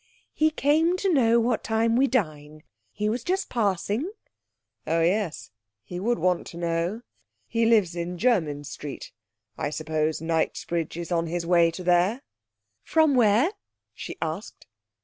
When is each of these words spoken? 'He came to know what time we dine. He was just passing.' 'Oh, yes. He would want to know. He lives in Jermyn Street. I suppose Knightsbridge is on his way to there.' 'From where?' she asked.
'He 0.33 0.49
came 0.49 0.97
to 0.97 1.13
know 1.13 1.39
what 1.39 1.63
time 1.63 1.95
we 1.95 2.07
dine. 2.07 2.63
He 2.91 3.07
was 3.07 3.23
just 3.23 3.49
passing.' 3.51 4.09
'Oh, 4.87 5.01
yes. 5.01 5.51
He 5.83 5.99
would 5.99 6.17
want 6.17 6.47
to 6.47 6.57
know. 6.57 7.01
He 7.45 7.67
lives 7.67 7.95
in 7.95 8.17
Jermyn 8.17 8.63
Street. 8.63 9.11
I 9.59 9.69
suppose 9.69 10.19
Knightsbridge 10.19 10.97
is 10.97 11.11
on 11.11 11.27
his 11.27 11.45
way 11.45 11.69
to 11.69 11.83
there.' 11.83 12.23
'From 12.83 13.13
where?' 13.13 13.51
she 13.93 14.17
asked. 14.23 14.65